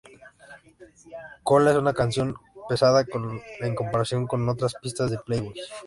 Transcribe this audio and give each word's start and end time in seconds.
Kola 1.43 1.69
es 1.69 1.77
una 1.77 1.93
canción 1.93 2.31
más 2.31 2.37
pesada 2.67 3.05
en 3.59 3.75
comparación 3.75 4.25
con 4.25 4.47
las 4.47 4.55
otras 4.55 4.73
pistas 4.81 5.11
de 5.11 5.19
Playboys. 5.19 5.69